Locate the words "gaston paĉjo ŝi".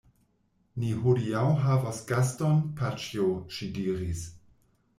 2.13-3.73